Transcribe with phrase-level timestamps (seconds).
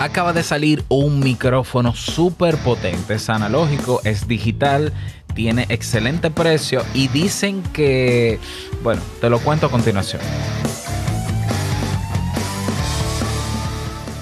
[0.00, 3.14] acaba de salir un micrófono súper potente.
[3.14, 4.94] Es analógico, es digital,
[5.34, 8.38] tiene excelente precio y dicen que,
[8.82, 10.22] bueno, te lo cuento a continuación.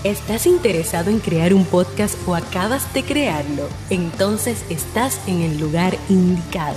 [0.02, 3.68] ¿Estás interesado en crear un podcast o acabas de crearlo?
[3.88, 6.76] Entonces estás en el lugar indicado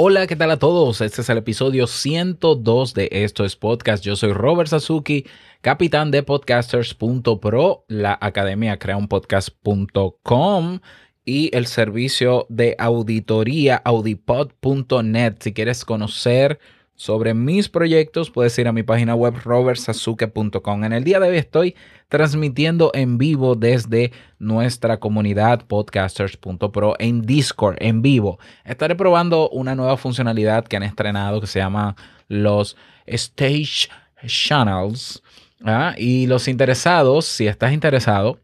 [0.00, 1.00] Hola, ¿qué tal a todos?
[1.00, 4.04] Este es el episodio 102 de Esto es Podcast.
[4.04, 5.26] Yo soy Robert Sasuki,
[5.60, 10.78] capitán de podcasters.pro, la academia creaunpodcast.com
[11.24, 15.34] y el servicio de auditoría audipod.net.
[15.40, 16.60] Si quieres conocer
[16.98, 20.82] sobre mis proyectos, puedes ir a mi página web robertsasuke.com.
[20.82, 21.76] En el día de hoy estoy
[22.08, 28.40] transmitiendo en vivo desde nuestra comunidad podcasters.pro en Discord en vivo.
[28.64, 31.94] Estaré probando una nueva funcionalidad que han estrenado que se llama
[32.26, 33.88] los Stage
[34.26, 35.22] Channels.
[35.64, 35.94] ¿ah?
[35.96, 38.40] Y los interesados, si estás interesado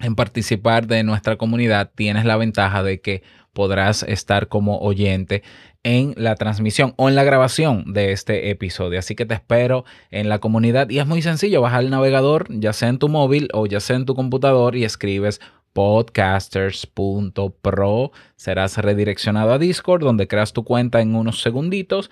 [0.00, 3.22] en participar de nuestra comunidad, tienes la ventaja de que
[3.54, 5.42] podrás estar como oyente
[5.84, 8.98] en la transmisión o en la grabación de este episodio.
[8.98, 12.72] Así que te espero en la comunidad y es muy sencillo, bajar el navegador, ya
[12.72, 15.40] sea en tu móvil o ya sea en tu computador y escribes
[15.72, 18.12] podcasters.pro.
[18.36, 22.10] Serás redireccionado a Discord donde creas tu cuenta en unos segunditos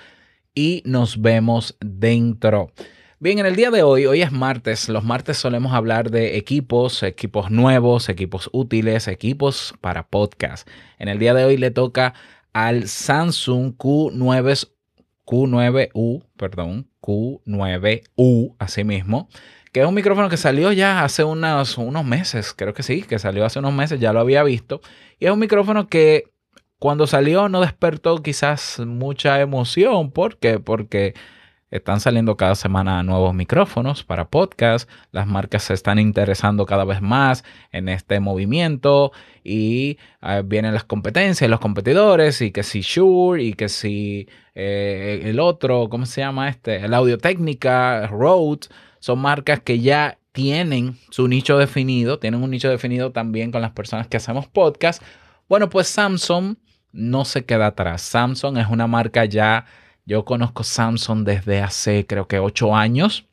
[0.55, 2.71] y nos vemos dentro.
[3.23, 7.05] Bien, en el día de hoy, hoy es martes, los martes solemos hablar de equipos,
[7.05, 10.69] equipos nuevos, equipos útiles, equipos para podcast.
[10.99, 12.15] En el día de hoy le toca
[12.53, 14.69] al Samsung Q9,
[15.25, 19.29] Q9U, perdón, Q9U, así mismo,
[19.71, 23.21] que es un micrófono que salió ya hace unos, unos meses, creo que sí, que
[23.21, 24.81] salió hace unos meses, ya lo había visto,
[25.21, 26.25] y es un micrófono que
[26.81, 30.59] cuando salió no despertó quizás mucha emoción, ¿por qué?
[30.59, 31.15] Porque
[31.73, 34.89] están saliendo cada semana nuevos micrófonos para podcast.
[35.11, 39.11] Las marcas se están interesando cada vez más en este movimiento
[39.43, 45.23] y ah, vienen las competencias, los competidores y que si Shure y que si eh,
[45.25, 46.77] el otro, ¿cómo se llama este?
[46.77, 48.69] El Audio Técnica, Rode,
[49.01, 53.73] son marcas que ya tienen su nicho definido, tienen un nicho definido también con las
[53.73, 55.03] personas que hacemos podcast.
[55.49, 56.57] Bueno, pues Samsung
[56.93, 58.03] no se queda atrás.
[58.03, 59.65] Samsung es una marca ya
[60.05, 63.27] yo conozco Samsung desde hace creo que ocho años,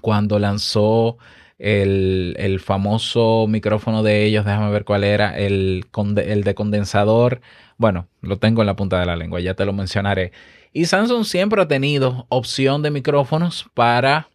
[0.00, 1.18] cuando lanzó
[1.58, 5.86] el, famoso micrófono de ellos, déjame ver cuál era, el,
[6.16, 7.40] el de condensador.
[7.76, 10.32] Bueno, lo tengo en la punta de la lengua, ya te lo mencionaré.
[10.72, 14.28] Y Samsung siempre ha tenido opción de micrófonos para,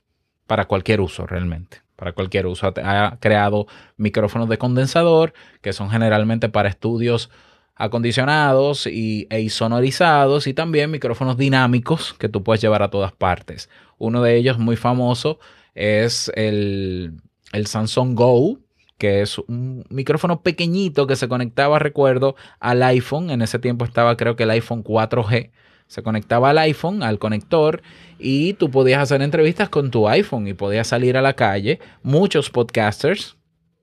[0.46, 1.82] para cualquier uso realmente.
[1.96, 2.72] Para cualquier uso.
[2.84, 3.66] Ha creado
[3.98, 7.32] micrófonos de condensador que son generalmente para estudios
[7.78, 13.70] acondicionados y, e sonorizados y también micrófonos dinámicos que tú puedes llevar a todas partes.
[13.98, 15.40] Uno de ellos muy famoso
[15.76, 17.14] es el,
[17.54, 18.60] el Samsung Go,
[18.98, 23.30] que es un micrófono pequeñito que se conectaba, recuerdo, al iPhone.
[23.30, 25.52] En ese tiempo estaba creo que el iPhone 4G.
[25.88, 27.82] Se conectaba al iPhone, al conector,
[28.20, 31.80] y tú podías hacer entrevistas con tu iPhone y podías salir a la calle.
[32.04, 33.38] Muchos podcasters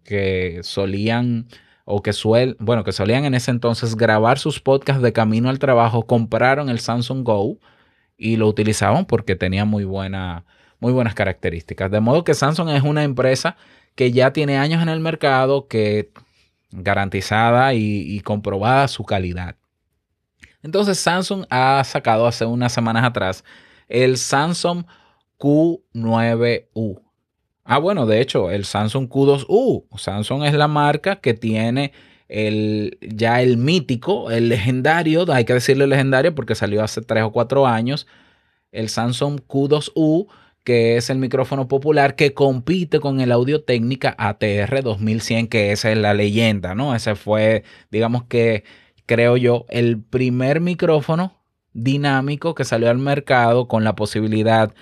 [0.04, 1.46] que solían
[1.84, 5.58] o que suel, bueno, que solían en ese entonces grabar sus podcasts de camino al
[5.58, 7.58] trabajo, compraron el Samsung Go
[8.16, 10.44] y lo utilizaban porque tenía muy, buena,
[10.80, 11.90] muy buenas características.
[11.90, 13.56] De modo que Samsung es una empresa
[13.94, 16.10] que ya tiene años en el mercado, que
[16.70, 19.56] garantizada y, y comprobada su calidad.
[20.62, 23.44] Entonces Samsung ha sacado hace unas semanas atrás
[23.88, 24.84] el Samsung
[25.38, 27.00] Q9U.
[27.64, 29.86] Ah, bueno, de hecho, el Samsung Q2U.
[29.96, 31.92] Samsung es la marca que tiene
[32.28, 37.32] el, ya el mítico, el legendario, hay que decirle legendario porque salió hace 3 o
[37.32, 38.06] 4 años,
[38.72, 40.26] el Samsung Q2U,
[40.64, 45.90] que es el micrófono popular que compite con el Audio Técnica ATR 2100, que esa
[45.92, 46.94] es la leyenda, ¿no?
[46.94, 48.64] Ese fue, digamos que,
[49.06, 54.74] creo yo, el primer micrófono dinámico que salió al mercado con la posibilidad de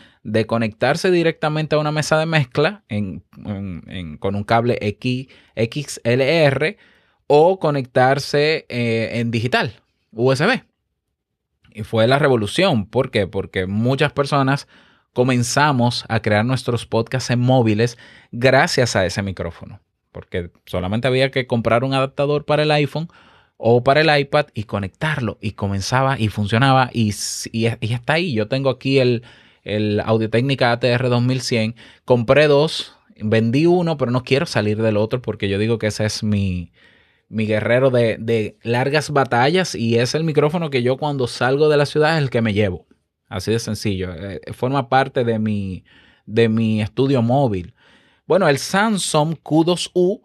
[0.47, 6.77] conectarse directamente a una mesa de mezcla con un cable X, XLR
[7.27, 9.81] o conectarse eh, en digital,
[10.13, 10.63] USB.
[11.75, 12.87] Y fue la revolución.
[12.87, 13.27] ¿Por qué?
[13.27, 14.69] Porque muchas personas
[15.13, 17.99] comenzamos a crear nuestros podcasts en móviles
[18.31, 19.81] gracias a ese micrófono,
[20.11, 23.09] porque solamente había que comprar un adaptador para el iPhone
[23.57, 27.15] o para el iPad y conectarlo y comenzaba y funcionaba y,
[27.53, 28.35] y, está ahí.
[28.35, 29.23] Yo tengo aquí el,
[29.63, 35.23] el Audio Técnica ATR 2100, compré dos, vendí uno, pero no quiero salir del otro
[35.23, 36.73] porque yo digo que ese es mi,
[37.29, 41.77] mi guerrero de, de largas batallas y es el micrófono que yo cuando salgo de
[41.77, 42.87] la ciudad es el que me llevo.
[43.29, 44.13] Así de sencillo.
[44.13, 45.85] Eh, forma parte de mi,
[46.27, 47.75] de mi estudio móvil.
[48.27, 50.21] Bueno, el Samsung Q2U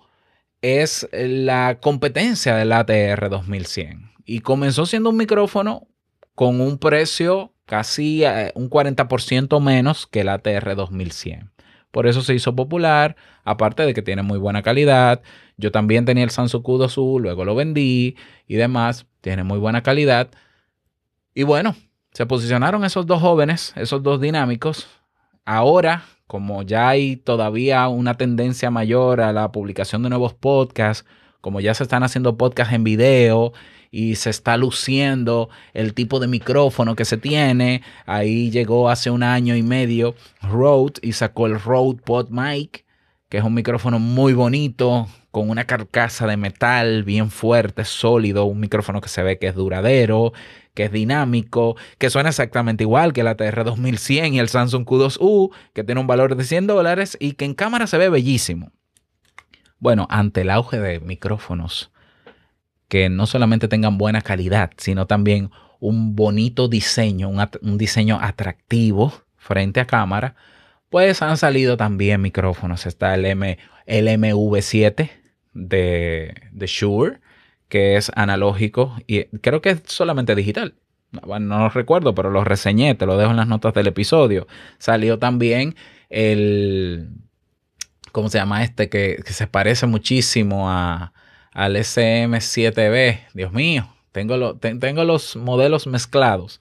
[0.61, 5.87] es la competencia del ATR 2100 y comenzó siendo un micrófono
[6.35, 11.51] con un precio casi eh, un 40% menos que el ATR 2100.
[11.91, 15.21] Por eso se hizo popular, aparte de que tiene muy buena calidad.
[15.57, 18.15] Yo también tenía el Samsung Q2U, luego lo vendí
[18.47, 19.05] y demás.
[19.21, 20.29] Tiene muy buena calidad.
[21.33, 21.75] Y bueno,
[22.13, 24.87] se posicionaron esos dos jóvenes, esos dos dinámicos.
[25.45, 31.07] Ahora, como ya hay todavía una tendencia mayor a la publicación de nuevos podcasts,
[31.41, 33.53] como ya se están haciendo podcasts en video
[33.91, 39.23] y se está luciendo el tipo de micrófono que se tiene, ahí llegó hace un
[39.23, 42.85] año y medio Rode y sacó el Rode Pod Mic,
[43.29, 48.59] que es un micrófono muy bonito, con una carcasa de metal bien fuerte, sólido, un
[48.59, 50.33] micrófono que se ve que es duradero,
[50.73, 55.51] que es dinámico, que suena exactamente igual que la TR 2100 y el Samsung Q2U,
[55.73, 58.71] que tiene un valor de 100 dólares y que en cámara se ve bellísimo.
[59.79, 61.91] Bueno, ante el auge de micrófonos
[62.87, 69.79] que no solamente tengan buena calidad, sino también un bonito diseño, un, diseño atractivo frente
[69.79, 70.35] a cámara,
[70.89, 72.85] pues han salido también micrófonos.
[72.85, 75.11] Está el, M, el MV7
[75.53, 77.19] de, de Shure,
[77.69, 80.75] que es analógico y creo que es solamente digital.
[81.11, 84.47] no lo recuerdo, pero lo reseñé, te lo dejo en las notas del episodio.
[84.77, 85.75] Salió también
[86.09, 87.09] el,
[88.11, 88.89] ¿cómo se llama este?
[88.89, 91.13] Que, se parece muchísimo a,
[91.57, 93.19] al SM7B.
[93.33, 96.59] Dios mío, tengo, tengo los modelos mezclados.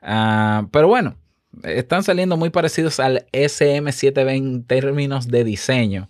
[0.00, 1.16] Ah, pero bueno,
[1.62, 6.08] están saliendo muy parecidos al SM7B en términos de diseño.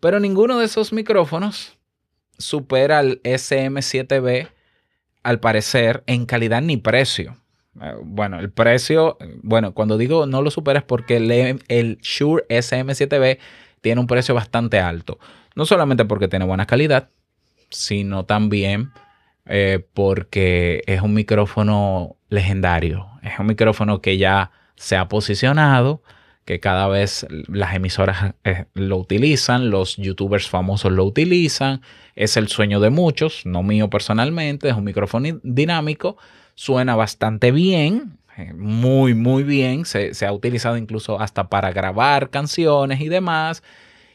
[0.00, 1.78] Pero ninguno de esos micrófonos
[2.36, 4.48] supera al SM7B,
[5.22, 7.36] al parecer, en calidad ni precio.
[7.80, 12.44] Eh, bueno, el precio, bueno, cuando digo no lo supera es porque el, el Shure
[12.48, 13.38] SM7B
[13.80, 15.20] tiene un precio bastante alto.
[15.54, 17.08] No solamente porque tiene buena calidad,
[17.72, 18.92] sino también
[19.46, 23.08] eh, porque es un micrófono legendario.
[23.22, 26.02] Es un micrófono que ya se ha posicionado
[26.44, 31.82] que cada vez las emisoras eh, lo utilizan, los youtubers famosos lo utilizan,
[32.16, 36.16] es el sueño de muchos, no mío personalmente, es un micrófono dinámico,
[36.54, 42.30] suena bastante bien, eh, muy, muy bien, se, se ha utilizado incluso hasta para grabar
[42.30, 43.62] canciones y demás,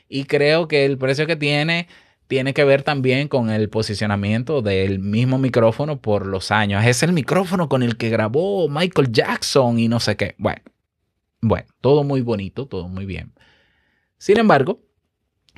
[0.09, 1.87] y creo que el precio que tiene
[2.27, 6.85] tiene que ver también con el posicionamiento del mismo micrófono por los años.
[6.85, 10.35] Es el micrófono con el que grabó Michael Jackson y no sé qué.
[10.37, 10.61] Bueno,
[11.41, 13.33] bueno, todo muy bonito, todo muy bien.
[14.17, 14.81] Sin embargo,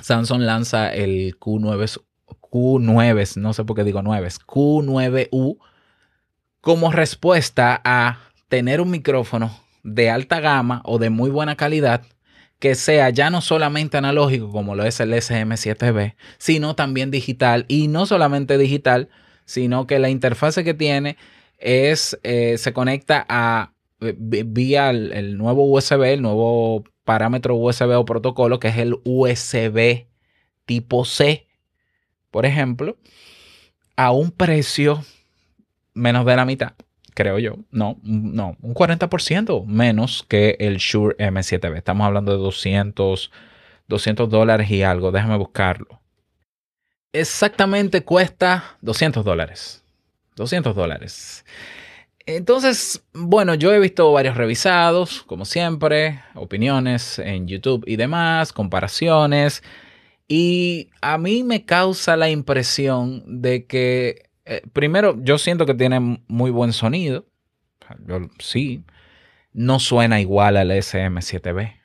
[0.01, 5.57] Samsung lanza el Q9, Q9, no sé por qué digo 9, Q9U
[6.61, 9.51] como respuesta a tener un micrófono
[9.83, 12.03] de alta gama o de muy buena calidad
[12.59, 17.65] que sea ya no solamente analógico como lo es el SM7B, sino también digital.
[17.67, 19.09] Y no solamente digital,
[19.45, 21.17] sino que la interfase que tiene
[21.57, 28.59] es, eh, se conecta a vía el, nuevo USB, el nuevo parámetro USB o protocolo,
[28.59, 30.07] que es el USB
[30.65, 31.47] tipo C,
[32.31, 32.97] por ejemplo,
[33.95, 35.03] a un precio
[35.93, 36.73] menos de la mitad,
[37.13, 37.55] creo yo.
[37.71, 41.77] No, no, un 40% menos que el Shure M7B.
[41.77, 43.31] Estamos hablando de 200,
[43.87, 45.11] 200 dólares y algo.
[45.11, 45.99] Déjame buscarlo.
[47.11, 49.83] Exactamente cuesta 200 dólares.
[50.35, 51.45] 200 dólares.
[52.25, 59.63] Entonces, bueno, yo he visto varios revisados, como siempre, opiniones en YouTube y demás, comparaciones,
[60.27, 65.99] y a mí me causa la impresión de que, eh, primero, yo siento que tiene
[66.27, 67.25] muy buen sonido,
[68.07, 68.83] yo, sí,
[69.53, 71.75] no suena igual al SM7B,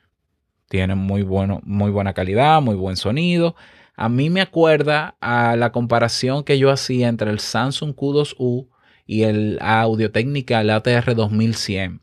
[0.67, 3.55] tiene muy, bueno, muy buena calidad, muy buen sonido.
[3.95, 8.67] A mí me acuerda a la comparación que yo hacía entre el Samsung Q2U
[9.05, 12.01] y el Audio Técnica, el ATR 2100.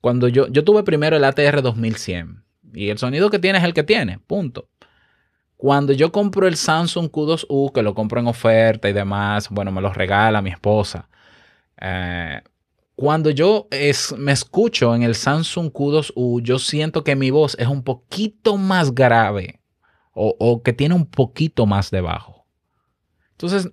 [0.00, 2.44] Cuando yo, yo tuve primero el ATR 2100
[2.74, 4.68] y el sonido que tiene es el que tiene, punto.
[5.56, 9.80] Cuando yo compro el Samsung Q2U, que lo compro en oferta y demás, bueno, me
[9.80, 11.08] lo regala mi esposa.
[11.80, 12.42] Eh,
[12.94, 13.68] cuando yo
[14.16, 18.94] me escucho en el Samsung Q2U, yo siento que mi voz es un poquito más
[18.94, 19.60] grave
[20.18, 22.46] o, que tiene un poquito más de bajo.
[23.32, 23.70] Entonces,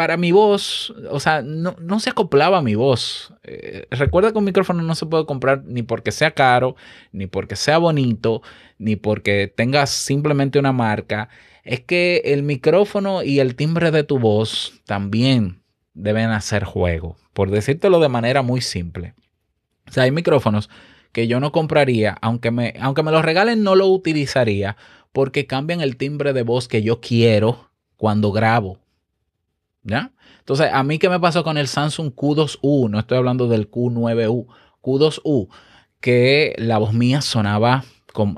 [0.00, 3.34] para mi voz, o sea, no, se acoplaba a mi voz.
[3.42, 6.74] Eh, recuerda que un micrófono no se puede comprar ni porque sea caro,
[7.12, 8.40] ni porque sea bonito,
[8.78, 11.28] ni porque tengas simplemente una marca.
[11.64, 15.60] Es que el micrófono y el timbre de tu voz también
[15.92, 19.12] deben hacer juego por decírtelo de manera muy simple.
[19.86, 20.70] O sea, hay micrófonos
[21.12, 24.78] que yo no compraría, aunque me, aunque me los regalen, no lo utilizaría
[25.12, 28.79] porque cambian el timbre de voz que yo quiero cuando grabo.
[29.84, 32.90] Entonces, a mí, ¿qué me pasó con el Samsung Q2U?
[32.90, 34.46] No estoy hablando del Q9U,
[34.82, 35.48] Q2U,
[36.00, 37.84] que la voz mía sonaba,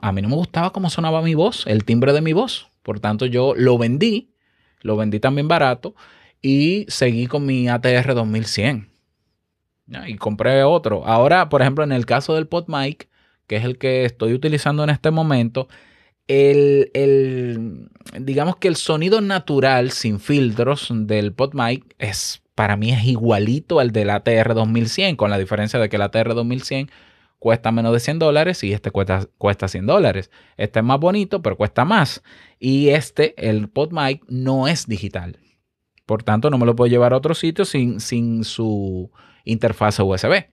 [0.03, 2.69] a mí no me gustaba cómo sonaba mi voz, el timbre de mi voz.
[2.83, 4.35] Por tanto, yo lo vendí,
[4.81, 5.95] lo vendí también barato
[6.41, 8.91] y seguí con mi ATR 2100.
[10.07, 11.07] Y compré otro.
[11.07, 13.09] Ahora, por ejemplo, en el caso del PodMic,
[13.47, 15.69] que es el que estoy utilizando en este momento,
[16.29, 17.88] el,
[18.19, 23.93] digamos que el sonido natural sin filtros del PodMic es para mí es igualito al
[23.93, 26.91] del ATR 2100, con la diferencia de que el ATR 2100
[27.38, 30.31] cuesta menos de 100 dólares y este cuesta, cuesta 100 dólares.
[30.57, 32.23] Este es más bonito, pero cuesta más.
[32.59, 35.38] Y este, el PodMic, no es digital.
[36.07, 39.11] Por tanto, no me lo puedo llevar a otro sitio sin, sin su
[39.45, 40.45] interfaz USB.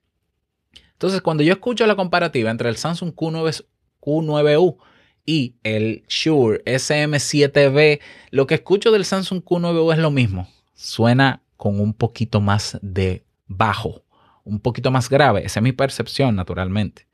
[0.94, 3.66] Entonces, cuando yo escucho la comparativa entre el Samsung Q9,
[4.02, 4.78] Q9U
[5.26, 8.00] y el Shure SM7B,
[8.32, 10.48] lo que escucho del Samsung Q9U es lo mismo.
[10.74, 14.04] Suena con un poquito más de bajo,
[14.44, 15.46] un poquito más grave.
[15.46, 17.08] Esa es mi percepción, naturalmente.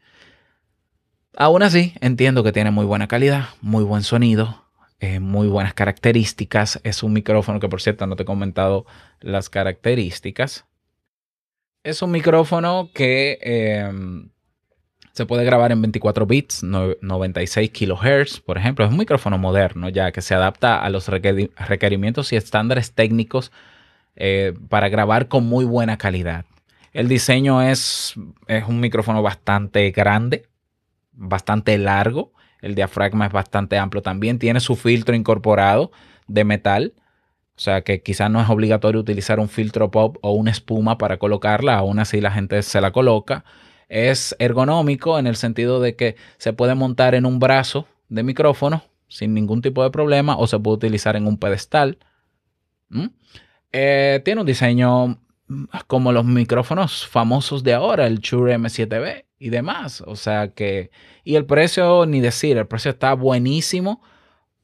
[1.35, 4.65] Aún así, entiendo que tiene muy buena calidad, muy buen sonido,
[4.99, 6.79] eh, muy buenas características.
[6.83, 8.85] Es un micrófono que, por cierto, no te he comentado
[9.19, 10.65] las características.
[11.83, 14.29] Es un micrófono que em,
[15.15, 18.85] se puede grabar en 24 bits, 96 kHz, por ejemplo.
[18.85, 23.51] Es un micrófono moderno ya que se adapta a los requerimientos y estándares técnicos
[24.15, 26.45] eh, para grabar con muy buena calidad.
[26.91, 28.13] El diseño es,
[28.47, 30.47] es un micrófono bastante grande,
[31.13, 32.33] bastante largo.
[32.61, 34.37] El diafragma es bastante amplio también.
[34.37, 35.91] Tiene su filtro incorporado
[36.27, 36.93] de metal
[37.57, 41.17] o sea que quizás no es obligatorio utilizar un filtro pop o una espuma para
[41.17, 43.45] colocarla, aún así la gente se la coloca.
[43.89, 48.83] Es ergonómico en el sentido de que se puede montar en un brazo de micrófono
[49.07, 51.97] sin ningún tipo de problema o se puede utilizar en un pedestal.
[52.89, 53.07] ¿Mm?
[53.71, 55.19] Eh, tiene un diseño
[55.87, 60.01] como los micrófonos famosos de ahora, el Shure M7B y demás.
[60.01, 60.91] O sea que,
[61.23, 64.01] y el precio, ni decir, el precio está buenísimo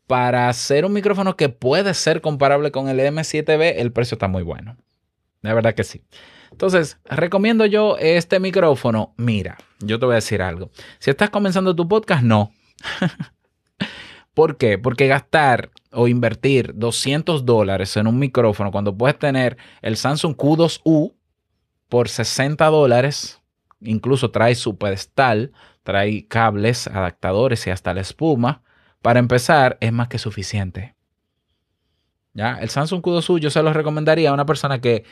[0.07, 4.43] para hacer un micrófono que puede ser comparable con el M7B, el precio está muy
[4.43, 4.77] bueno.
[5.41, 6.03] De verdad que sí.
[6.51, 9.13] Entonces, recomiendo yo este micrófono.
[9.17, 10.70] Mira, yo te voy a decir algo.
[11.00, 12.51] Si estás comenzando tu podcast, no.
[14.34, 14.77] ¿Por qué?
[14.77, 21.13] Porque gastar o invertir 200 dólares en un micrófono cuando puedes tener el Samsung Q2U
[21.89, 23.41] por 60 dólares,
[23.81, 25.51] incluso trae su pedestal,
[25.84, 28.63] trae cables, adaptadores y hasta la espuma
[29.01, 30.96] para empezar, es más que suficiente.
[32.34, 32.60] ¿Ya?
[32.60, 35.03] El Samsung Q2U yo se lo recomendaría a una persona que,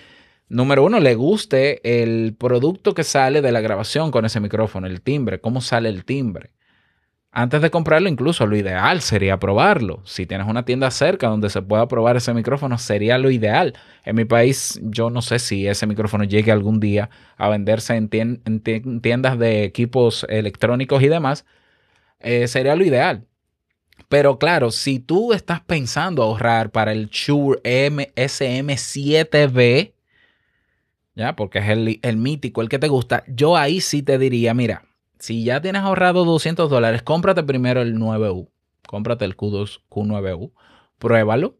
[0.49, 5.01] número uno, le guste el producto que sale de la grabación con ese micrófono, el
[5.01, 6.51] timbre, cómo sale el timbre.
[7.31, 10.01] Antes de comprarlo, incluso lo ideal sería probarlo.
[10.03, 13.75] Si tienes una tienda cerca donde se pueda probar ese micrófono, sería lo ideal.
[14.03, 18.09] En mi país, yo no sé si ese micrófono llegue algún día a venderse en,
[18.09, 21.45] tiendas de equipos electrónicos y demás.
[22.19, 23.27] Eh, sería lo ideal.
[24.07, 29.93] Pero claro, si tú estás pensando ahorrar para el Shure SM7B,
[31.19, 34.53] ya, porque es el, el, mítico, el que te gusta, yo ahí sí te diría,
[34.53, 34.85] mira,
[35.19, 38.47] si ya tienes ahorrado 200 dólares, cómprate primero el 9U,
[38.87, 40.53] cómprate el Q2, Q9U,
[40.97, 41.57] pruébalo.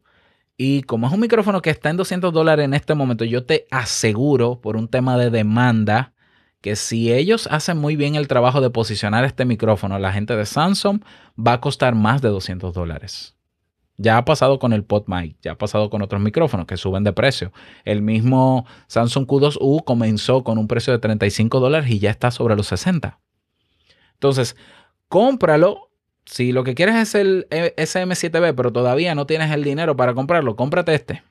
[0.56, 3.66] Y como es un micrófono que está en 200 dólares en este momento, yo te
[3.70, 6.14] aseguro, por un tema de demanda,
[6.62, 10.46] que si ellos hacen muy bien el trabajo de posicionar este micrófono, la gente de
[10.46, 11.02] Samsung
[11.38, 13.36] va a costar más de 200 dólares.
[14.02, 17.12] Ya ha pasado con el PodMic, ya ha pasado con otros micrófonos que suben de
[17.12, 17.52] precio.
[17.84, 22.56] El mismo Samsung Q2U comenzó con un precio de 35 dólares y ya está sobre
[22.56, 23.20] los 60.
[24.14, 24.56] Entonces,
[25.08, 25.90] cómpralo.
[26.24, 30.56] Si lo que quieres es el SM7B, pero todavía no tienes el dinero para comprarlo,
[30.56, 31.22] cómprate este.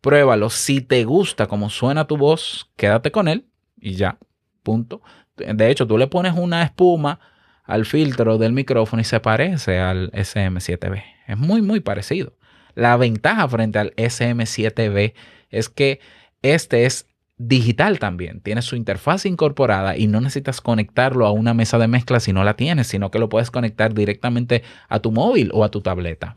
[0.00, 0.50] Pruébalo.
[0.50, 4.18] Si te gusta cómo suena tu voz, quédate con él y ya.
[4.62, 5.02] Punto.
[5.36, 7.18] De hecho, tú le pones una espuma
[7.64, 11.17] al filtro del micrófono y se parece al SM7B.
[11.28, 12.32] Es muy, muy parecido.
[12.74, 15.14] La ventaja frente al SM7B
[15.50, 16.00] es que
[16.42, 17.06] este es
[17.36, 18.40] digital también.
[18.40, 22.42] Tiene su interfaz incorporada y no necesitas conectarlo a una mesa de mezcla si no
[22.44, 26.34] la tienes, sino que lo puedes conectar directamente a tu móvil o a tu tableta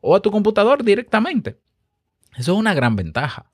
[0.00, 1.58] o a tu computador directamente.
[2.36, 3.50] Eso es una gran ventaja.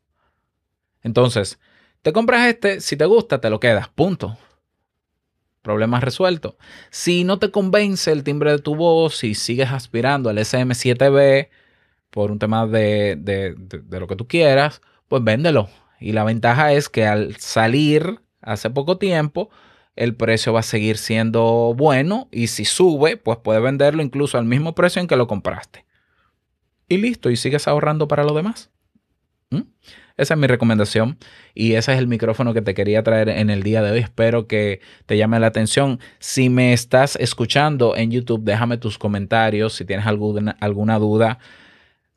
[1.02, 1.58] Entonces,
[2.02, 4.36] te compras este, si te gusta, te lo quedas, punto.
[5.62, 6.56] Problema resuelto.
[6.90, 11.48] Si no te convence el timbre de tu voz y sigues aspirando al SM7B
[12.10, 15.68] por un tema de, de, de lo que tú quieras, pues véndelo
[16.00, 19.50] y la ventaja es que al salir hace poco tiempo,
[19.96, 24.46] el precio va a seguir siendo bueno y si sube, pues puedes venderlo incluso al
[24.46, 25.84] mismo precio en que lo compraste.
[26.88, 28.70] Y listo, y sigues ahorrando para lo demás.
[29.50, 29.60] ¿Mm?
[30.20, 31.16] Esa es mi recomendación
[31.54, 34.00] y ese es el micrófono que te quería traer en el día de hoy.
[34.00, 35.98] Espero que te llame la atención.
[36.18, 41.38] Si me estás escuchando en YouTube, déjame tus comentarios si tienes alguna, alguna duda.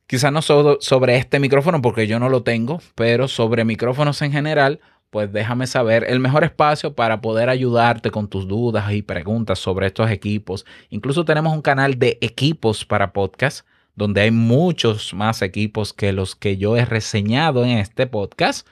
[0.06, 4.82] Quizá no sobre este micrófono porque yo no lo tengo, pero sobre micrófonos en general,
[5.10, 9.88] pues déjame saber el mejor espacio para poder ayudarte con tus dudas y preguntas sobre
[9.88, 10.66] estos equipos.
[10.90, 16.36] Incluso tenemos un canal de equipos para podcast, donde hay muchos más equipos que los
[16.36, 18.68] que yo he reseñado en este podcast.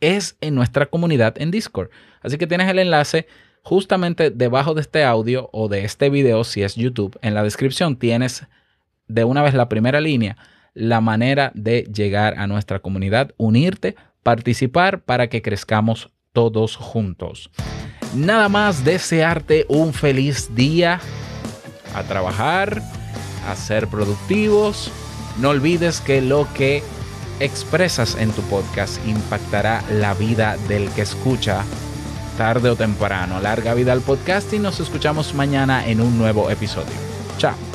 [0.00, 1.90] Es en nuestra comunidad en Discord.
[2.22, 3.26] Así que tienes el enlace
[3.62, 7.18] justamente debajo de este audio o de este video, si es YouTube.
[7.22, 8.46] En la descripción tienes
[9.06, 10.36] de una vez la primera línea
[10.78, 17.50] la manera de llegar a nuestra comunidad, unirte, participar para que crezcamos todos juntos.
[18.14, 21.00] Nada más desearte un feliz día
[21.94, 22.80] a trabajar,
[23.46, 24.90] a ser productivos.
[25.38, 26.82] No olvides que lo que
[27.40, 31.64] expresas en tu podcast impactará la vida del que escucha
[32.36, 33.40] tarde o temprano.
[33.40, 36.94] Larga vida al podcast y nos escuchamos mañana en un nuevo episodio.
[37.36, 37.67] Chao.